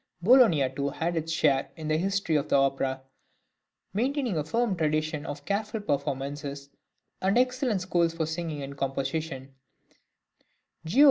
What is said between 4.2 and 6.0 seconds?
a firm tradition of careful